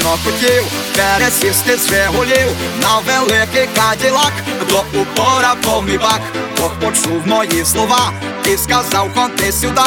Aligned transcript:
давно 0.00 0.18
хотів 0.24 0.64
пересісти 0.96 1.76
з 1.76 1.88
Жигулів 1.88 2.48
на 2.82 2.98
великий 2.98 3.68
каділак, 3.76 4.32
до 4.68 4.84
упора 5.00 5.54
повний 5.54 5.98
бак, 5.98 6.20
Бог 6.60 6.72
почув 6.80 7.26
мої 7.26 7.64
слова 7.64 8.12
і 8.44 8.56
сказав, 8.56 9.10
ходи 9.14 9.52
сюди, 9.52 9.80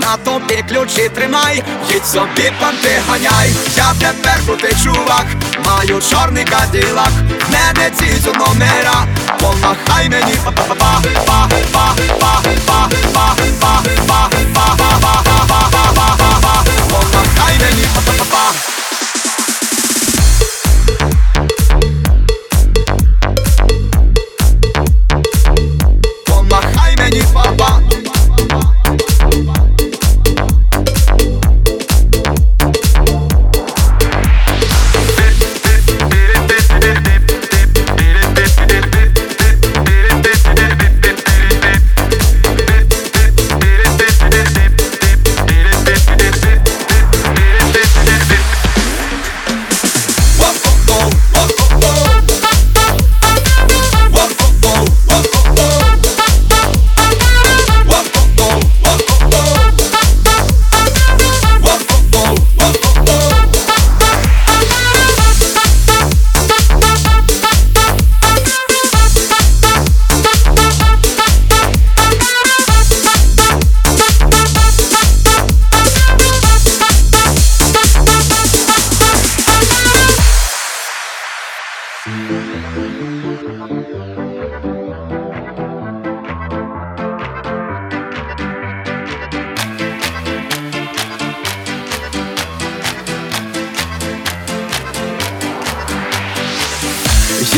на 0.00 0.16
тобі 0.24 0.64
ключі 0.68 1.08
тримай, 1.08 1.62
їдь 1.90 2.06
собі 2.06 2.52
панти 2.60 3.02
ганяй, 3.08 3.50
я 3.76 3.94
тепер 4.00 4.40
крутий 4.46 4.76
чувак, 4.84 5.26
маю 5.66 6.02
чорний 6.10 6.44
каділак, 6.44 7.12
мене 7.52 7.90
ці 7.98 8.06
номера, 8.38 9.06
помахай 9.40 10.08
мені, 10.08 10.34
па-па-па-па-па-па-па 10.44 12.69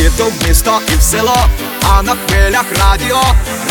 світу 0.02 0.24
в 0.24 0.48
місто 0.48 0.80
і 0.92 0.96
в 0.96 1.02
село, 1.02 1.46
а 1.82 2.02
на 2.02 2.12
хвилях 2.12 2.64
радіо, 2.80 3.22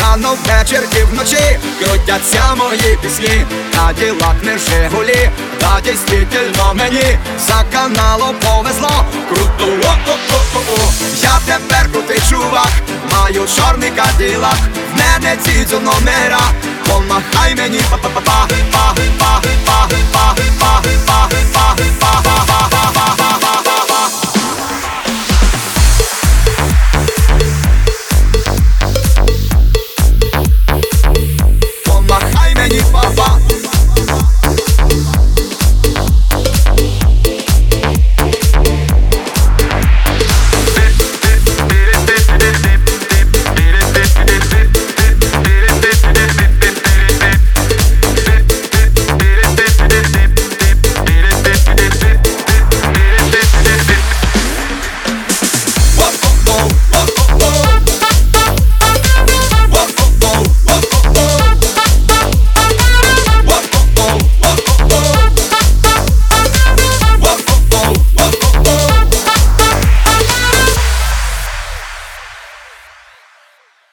рано 0.01 0.35
ввечір 0.35 0.83
і 0.99 1.03
вночі 1.03 1.59
крутяться 1.79 2.55
мої 2.55 2.97
пісні, 3.01 3.45
та 3.71 3.93
діла 3.93 4.35
не 4.43 4.57
гулі, 4.87 5.29
та 5.59 5.81
дійсно 5.81 6.73
мені 6.75 7.17
за 7.47 7.63
каналом 7.73 8.35
повезло. 8.35 9.05
Круто, 9.29 9.65
о, 9.65 9.95
о, 10.07 10.17
о, 10.33 10.35
о, 10.55 10.59
о. 10.73 10.75
я 11.23 11.39
тепер 11.45 11.91
крутий 11.91 12.21
чувак, 12.29 12.71
маю 13.11 13.47
чорний 13.55 13.91
кадилак, 13.91 14.59
в 14.93 14.97
мене 14.97 15.37
ці 15.43 15.65
до 15.71 15.79
номера, 15.79 16.41
помахай 16.87 17.55
мені, 17.55 17.81
па-па-па-па, 17.89 18.47
па-па-па-па-па-па-па. 18.71 21.40